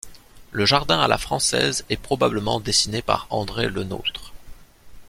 [0.49, 4.33] Le jardin à la française est probablement dessiné par André Le Nôtre.